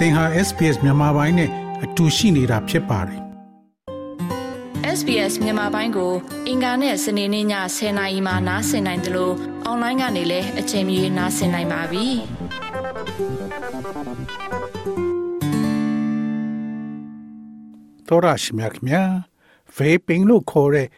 [0.00, 1.50] သင်ဟာ SPS မြန်မာပိုင်းနဲ့
[1.84, 3.20] အတူရှိနေတာဖြစ်ပါတယ်
[4.98, 6.12] SBS မြန်မာပိုင်းကို
[6.48, 7.46] အင်ကာနဲ့စနေနေ့ည
[7.76, 9.34] 10:00နာရီမှနားဆင်နိုင်တယ်လို့
[9.64, 12.06] အွန်လိုင်းကနေလည်းအချိန်မီနားဆင်နိုင်ပါပြီ။
[18.06, 19.06] သောရရှိမြခင်
[19.76, 20.88] vaping လို့ခေါ်တဲ့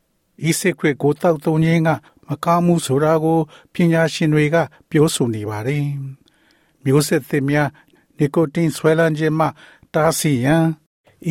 [0.48, 1.88] e-cigarette ကိုတောက်သုံးခြင်းက
[2.26, 3.38] မကောင်းမှုဆိုတာကို
[3.72, 4.56] ပညာရှင်တွေက
[4.90, 5.84] ပြောဆိုနေပါတယ်။
[6.84, 7.68] မျိုးဆက်သစ်များ
[8.18, 9.46] နီကိုတင်ဆွဲလန်းခြင်းမှ
[9.94, 10.64] တားဆီးရန်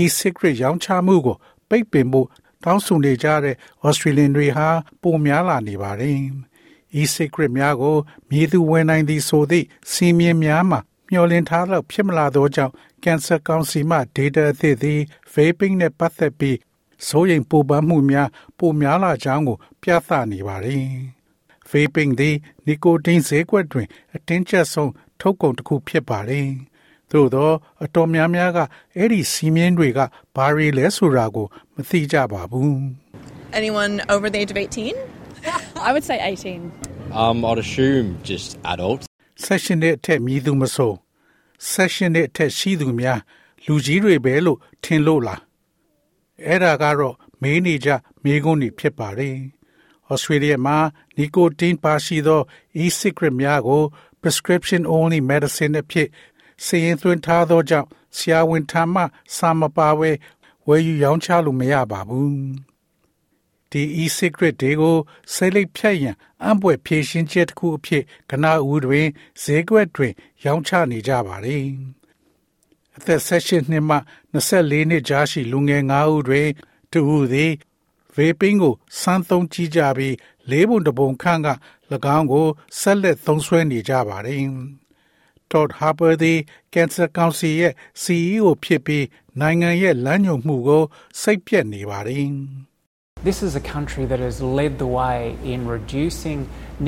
[0.01, 1.37] e-cigarette ရောင်းချမှုကို
[1.69, 2.27] ပိတ်ပင်ဖို့
[2.63, 3.55] တောင်းဆိုနေကြတဲ့
[3.87, 4.67] Australian တွေဟာ
[5.01, 6.17] ပိုများလာနေပါတယ်။
[6.99, 7.97] e-cigarette များကို
[8.29, 14.99] မြည်သူဝင်နိုင်သည့်ဆိုသည့်စီမင်းများမှာမျှော်လင့်ထားလောက်ဖြစ်မလာသောကြောင့် Cancer Council မှ data အသစ်သည်
[15.33, 16.57] vaping နဲ့ပတ်သက်ပြီး
[17.07, 20.85] စိုးရိမ်ပူပန်မှုများပိုများလာကြောင်းကို ပြသနေပါတယ်။
[21.69, 26.49] vaping သည်နီကိုတင်ဈေးကွက်တွင် အတင်းကျပ်ဆုံးထုတ်ကုန်တစ်ခုဖြစ်ပါတယ်။
[27.11, 27.51] သို့သော
[27.83, 28.59] အတော်များများက
[28.97, 29.99] အဲ့ဒီစီးမြင်တွေက
[30.35, 32.75] ဘာတွေလဲဆိုတာကိုမသိကြပါဘူး
[33.59, 34.95] Anyone over the age of 18?
[35.87, 36.71] I would say 18.
[37.21, 39.05] Um, I'd assume just adults.။
[39.47, 40.93] session နဲ့အထက်မြည်သူမဆို
[41.73, 43.19] session နဲ့အထက်ရှိသူများ
[43.65, 45.39] လူကြီးတွေပဲလို့ထင်လို့လား။
[46.47, 47.89] အဲ့ဒါကတော့မေးနေကြ
[48.23, 49.37] မေးခွန်းတွေဖြစ်ပါတယ်။
[50.11, 50.77] Australia မှာ
[51.17, 52.41] nicotine ပါရှိသော
[52.83, 53.83] e-cigarette များကို
[54.21, 56.07] prescription only medicine အဖြစ်
[56.65, 59.01] စီရင်သွင်းထားသောကြောင့်ဆရာဝန်ထံမှ
[59.35, 60.11] စာမပါဝဲ
[60.67, 62.35] ဝယ်ယူရောင်းချလို့မရပါဘူး။
[63.71, 64.97] ဒီ e-cigarette တွေကို
[65.33, 69.07] စိတ်လိပ်ဖြတ်ရန်အံ့ပွေဖြည့်ရှင်းချက်တစ်ခုအဖြစ်ကနဦးတွင်
[69.41, 70.13] ဈေးကွက်တွင်
[70.45, 71.65] ရောင်းချနေကြပါတယ်။
[72.97, 73.97] အသက်16နှစ်မှ
[74.33, 76.47] 24နှစ်ကြားရှိလူငယ်9ဦးတွင်
[76.91, 77.51] တဦးသည်
[78.15, 80.15] vaping ကိုစမ်းသုံးကြည့်ကြပြီး
[80.49, 81.49] လေးပုံတစ်ပုံခန့်က၎
[82.17, 82.47] င်းကို
[82.79, 84.45] ဆက်လက်သုံးစွဲနေကြပါတယ်။
[85.50, 86.38] Todd Harper သည်
[86.74, 87.72] Cancer Council ရဲ့
[88.02, 89.04] CEO ဖြစ်ပြီး
[89.40, 90.82] နိုင်ငံရဲ့လမ်းညွှန်မှုကို
[91.22, 92.30] စိတ်ပြက်နေပါတယ်။
[93.28, 95.18] This is a country that has led the way
[95.52, 96.38] in reducing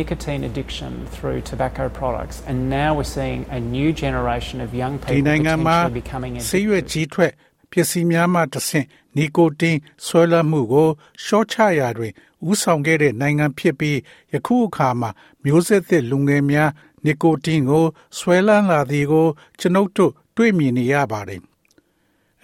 [0.00, 5.06] nicotine addiction through tobacco products, and now we're seeing a new generation of young ဒီ
[5.06, 6.92] people နိုင်ငံမှာ potentially becoming ဆေးရွက် addicted.
[6.92, 7.32] ကြီးထွက်
[7.72, 10.88] ပစ္စည်းများမှတဆင့်နီကိုတင်ဆွဲလန်းမှုကို
[11.24, 12.12] ရှော့ချရာတွင်
[12.50, 13.98] ဥဆောင်ခဲ့တဲ့နိုင်ငံဖြစ်ပြီး
[14.32, 15.10] ယခုအခါမှာ
[15.44, 16.70] မျိုးဆက်သစ်လူငယ်များ
[17.05, 17.85] နီကိုတင်ကို
[18.17, 19.27] ဆွဲလန်းလာသည်ကို
[19.59, 21.41] ကျွန်ုပ်တို့တွေ့မြင်နေရပါတယ်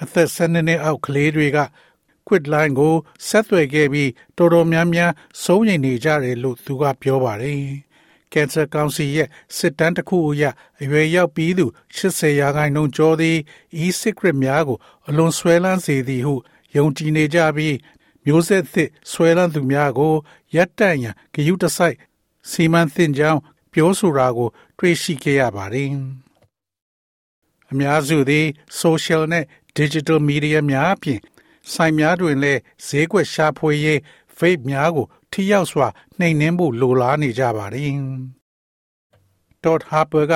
[0.01, 1.59] အသက်12နှစ်အောက်ကလေးတွေက
[2.27, 2.95] quit line ကို
[3.27, 5.11] ဆက်သွယ်ခဲ့ပြီးတော်တော်များများ
[5.43, 7.61] စိုးရိမ်နေကြတယ်လို့သူကပြောပါတယ်။
[8.33, 9.27] Cancer Council ရဲ့
[9.57, 10.43] စစ်တမ်းတစ်ခုအရ
[10.81, 11.65] အရွယ်ရောက်ပြီးသူ
[11.95, 13.37] 80ရာခိုင်နှုန်းကျော်သည်
[13.83, 14.77] e-cigarette များကို
[15.07, 16.35] အလွန်ဆွဲလန်းစေသည်ဟု
[16.75, 17.75] ယုံကြည်နေကြပြီး
[18.25, 20.13] မျိုးဆက်သစ်ဆွဲလန်းသူများကို
[20.55, 21.97] ရပ်တန့်ရန်ဂရုတစိုက်
[22.49, 23.41] စီမံသင့်ကြောင်း
[23.79, 25.89] ပြောဆိုတာကို တွေ့ရှိခဲ့ရပါတယ်။
[27.71, 28.45] အများစုသည်
[28.81, 29.45] social နဲ့
[29.77, 31.19] digital media များအပြင်
[31.73, 33.99] ဆိုင်များတွင်လည်းဈေးကွက်ရှာဖွေရေး
[34.37, 35.87] vape များကို ထိရောက်စွာ
[36.19, 37.91] နှိမ်နင်းဖို့လိုလားနေကြပါတယ်။
[39.63, 40.33] Todd Harper က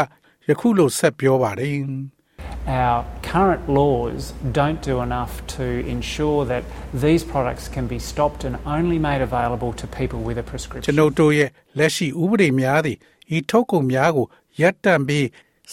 [0.48, 1.78] ယခုလိုဆက်ပြောပါတယ်။
[2.69, 5.65] Our current laws don't do enough to
[5.95, 6.65] ensure that
[7.05, 10.99] these products can be stopped and only made available to people with a ကျွန် prescription.
[11.05, 12.97] ုပ်တို့ရဲ့လက်ရှိဥပဒေများသည်
[13.37, 14.27] ဤထုတ်ကုန်များကို
[14.61, 15.27] ရပ်တန့်ပြီး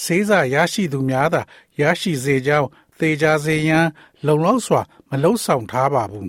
[0.03, 1.41] စေးစာရရှိသူများသာ
[1.81, 2.67] ရရှိစေကြောင်း
[2.99, 3.85] သေချာစေရန်
[4.25, 6.27] လုံလောက်စွာမလုံဆောင်ထားပါဘူး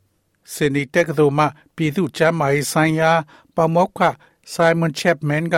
[0.52, 1.46] ။စင်နီတက္ကသိုလ်မှ
[1.76, 3.10] ပြည်သူ့ကျန်းမာရေးဆိုင်ရာ
[3.56, 4.00] ပမောက္ခ
[4.54, 5.56] Simon Chapman က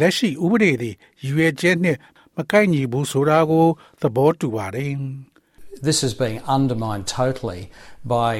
[0.00, 0.94] လက်ရှိဥပဒေသည်
[1.28, 1.98] ရွေချက်နှင့်
[2.36, 3.66] မကိုက်ညီဘူးဆိုတာကို
[4.02, 4.92] သဘောတူပါတယ်။
[5.88, 7.62] This is being undermined totally
[8.04, 8.32] by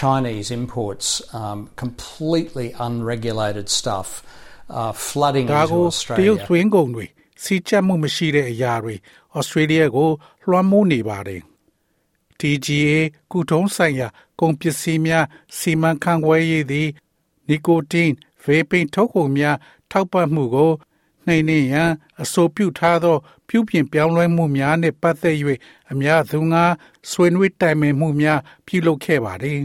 [0.00, 1.06] Chinese imports,
[1.40, 4.08] um, completely unregulated stuff
[4.78, 5.84] uh, flooding ဒါ into ကို
[6.18, 6.46] တရုတ် Australia.
[6.48, 7.06] သွင်းကုန်တွေ
[7.42, 8.94] စီးကျက်မှုမရှိတဲ့အရာတွေ
[9.36, 10.10] ဩစတြေးလျကို
[10.48, 11.42] လွှမ်းမိုးနေပါတယ်
[12.40, 12.94] TGA
[13.32, 14.08] ကုထုံးဆိုင်ရာ
[14.40, 15.24] ကုန်ပစ္စည်းများ
[15.58, 16.88] စီမံခန့်ခွဲရေးသည်
[17.48, 18.10] နီကိုတင်
[18.44, 19.56] vaping ထုတ်ကုန်များ
[19.90, 20.70] ထောက်ပံ့မှုကို
[21.27, 25.37] နှိမ်နင်းရန်အဆိုပြုထားသော ပြုပြင်ပြောင်းလဲမှုများနှင့်ပတ်သက်၍
[25.91, 26.63] အများသူငါ
[27.09, 29.61] ဆွေးနွေးတိုင်ပင်မှုများပြုလုပ်ခဲ့ပါသည်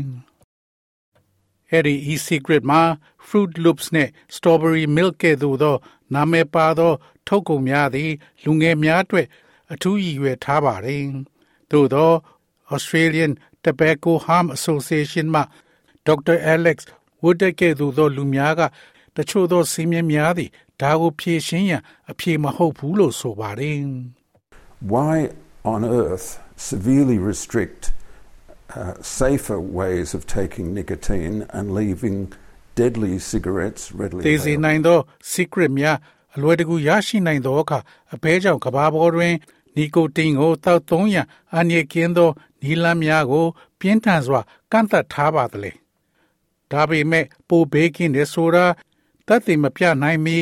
[1.70, 2.82] ။အဲ့ဒီ e-cigarette မှာ
[3.26, 5.76] Fruit Loops နဲ့ Strawberry Milk ကဲ့သို့သော
[6.14, 6.92] နာမည်ပါသော
[7.26, 8.10] ထုတ်ကုန်များသည်
[8.44, 9.26] လူငယ်များအတွက်
[9.72, 11.02] အထူးရည်ရွယ်ထားပါတယ်။
[11.70, 12.12] သို့သော
[12.74, 13.32] Australian
[13.64, 15.42] Tobacco Harm Association မှ
[16.06, 16.78] ဒေါက်တာ Alex
[17.22, 18.60] Wood ကဲ့သို့သောလူများက
[19.16, 20.50] တချို့သောစီးမြင်များသည်
[20.82, 23.80] ဒါကိုဖြည့်ရှင်းရန်အဖြေမဟုတ်ဘူးလို့ဆိုပါတယ်။
[24.92, 25.16] why
[25.72, 26.26] on earth
[26.70, 27.82] severely restrict
[28.78, 32.18] uh, safer ways of taking nicotine and leaving
[32.80, 34.64] deadly cigarettes readily သေစေ available?
[34.64, 34.98] နိုင်သော
[35.34, 35.96] secret များ
[36.34, 37.78] အလွယ်တကူရရှိနိုင်သောအခါ
[38.14, 39.34] အဘဲကြောင့်ကဘာပေါ်တွင်
[39.76, 42.30] နီကိုတင်းကိုတောက်သုံးရန်အန္တရာယ်ကင်းသော
[42.62, 43.46] နီလန်းများကို
[43.78, 44.40] ပြင်းထန်စွာ
[44.72, 45.70] ကန့်သက်ထားပါသလဲ
[46.70, 48.66] ဒါပေမဲ့ပိုဘေးကင်းတဲ့ဆိုတာ
[49.26, 50.36] တတ်သိမပြနိုင်မီ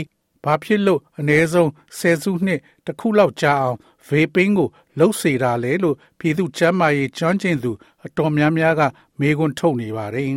[0.45, 4.69] ဘာဖြစ်လို့အ ਨੇ ဆုံးဆယ်စုနှစ်တစ်ခုလောက်ကြာအောင်ဗေပင်းကို
[4.99, 7.71] လှုပ်စေတာလဲလို့ပြည်သူ့ကျမ်းမာရေးကျွမ်းကျင်သူ
[8.05, 8.83] အတော်များများက
[9.21, 10.33] မေးခွန်းထုတ်နေပါတယ်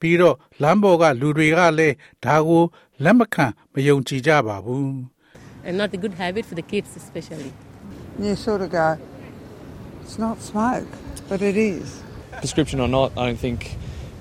[0.00, 1.94] ပြီးတော့လမ်းပေါ်ကလူတွေကလည်း
[2.24, 2.62] ဒါကို
[3.04, 4.92] လက်မခံမယုံကြည်ကြပါဘူး
[5.66, 7.52] and not a good habit for the kids especially.
[8.18, 8.98] You sort of go,
[10.02, 10.88] it's not smoke,
[11.28, 12.02] but it is.
[12.42, 13.60] Prescription or not, I don't think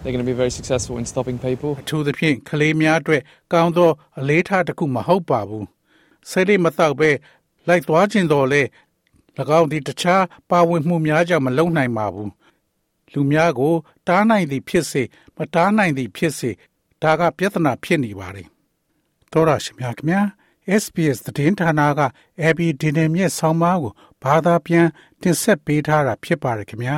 [0.01, 1.71] they're going to be very successful in stopping people.
[1.81, 3.21] အထူးသဖြင့်ကလေးများအတွက်
[3.53, 5.65] ကောင်းသောအလေးထားတစ်ခုမဟုတ်ပါဘူး
[6.29, 7.09] စိတ်ရိပ်မတော့ပဲ
[7.67, 8.61] လိုက်သွားခြင်းတော်လဲ၎
[9.59, 12.31] င်းဒီတခြားပါဝင်မှုများကြောင့်မလုံနိုင်ပါဘူး
[13.13, 13.73] လူများကို
[14.07, 15.03] တားနိုင်သည်ဖြစ်စေ
[15.35, 16.51] မတားနိုင်သည်ဖြစ်စေ
[17.01, 18.47] ဒါကပြဿနာဖြစ်နေပါတယ်
[19.31, 20.27] သောရရှိမြခင်များ
[20.81, 22.01] SBS သတင်းဌာနက
[22.41, 23.93] AB ဒီနေမြင့်ဆောင်းပါးကို
[24.23, 24.87] ဘာသာပြန်
[25.21, 26.97] တင်ဆက်ပေးထားတာဖြစ်ပါတယ်ခင်ဗျာ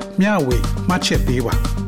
[0.19, 0.57] မျှဝေ
[0.89, 1.80] မှတ်ချက်ပေးပါ